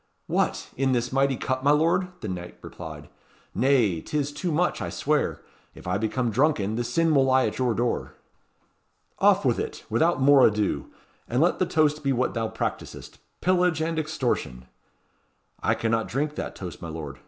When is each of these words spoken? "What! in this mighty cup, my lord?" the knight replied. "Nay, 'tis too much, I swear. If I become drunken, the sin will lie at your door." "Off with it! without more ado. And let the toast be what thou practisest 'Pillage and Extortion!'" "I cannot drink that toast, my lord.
"What! 0.25 0.71
in 0.75 0.93
this 0.93 1.13
mighty 1.13 1.37
cup, 1.37 1.61
my 1.63 1.69
lord?" 1.69 2.07
the 2.21 2.27
knight 2.27 2.57
replied. 2.63 3.07
"Nay, 3.53 4.01
'tis 4.01 4.31
too 4.31 4.51
much, 4.51 4.81
I 4.81 4.89
swear. 4.89 5.41
If 5.75 5.85
I 5.85 5.99
become 5.99 6.31
drunken, 6.31 6.73
the 6.75 6.83
sin 6.83 7.13
will 7.13 7.25
lie 7.25 7.45
at 7.45 7.59
your 7.59 7.75
door." 7.75 8.15
"Off 9.19 9.45
with 9.45 9.59
it! 9.59 9.85
without 9.91 10.19
more 10.19 10.43
ado. 10.47 10.87
And 11.27 11.39
let 11.39 11.59
the 11.59 11.67
toast 11.67 12.03
be 12.03 12.13
what 12.13 12.33
thou 12.33 12.47
practisest 12.47 13.19
'Pillage 13.41 13.79
and 13.79 13.99
Extortion!'" 13.99 14.65
"I 15.61 15.75
cannot 15.75 16.07
drink 16.07 16.33
that 16.33 16.55
toast, 16.55 16.81
my 16.81 16.89
lord. 16.89 17.19